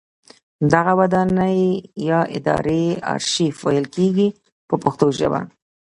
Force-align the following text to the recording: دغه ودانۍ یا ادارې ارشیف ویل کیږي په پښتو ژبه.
دغه 0.73 0.93
ودانۍ 0.99 1.59
یا 2.09 2.19
ادارې 2.37 2.83
ارشیف 3.13 3.55
ویل 3.61 3.85
کیږي 3.95 4.27
په 4.67 4.75
پښتو 4.83 5.07
ژبه. 5.17 5.41